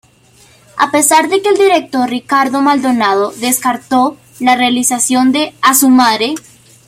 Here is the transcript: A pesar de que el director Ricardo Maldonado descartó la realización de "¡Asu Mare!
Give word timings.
A 0.79 0.89
pesar 0.89 1.29
de 1.29 1.43
que 1.43 1.49
el 1.49 1.59
director 1.59 2.09
Ricardo 2.09 2.59
Maldonado 2.63 3.31
descartó 3.37 4.17
la 4.39 4.55
realización 4.55 5.31
de 5.31 5.53
"¡Asu 5.61 5.89
Mare! 5.89 6.33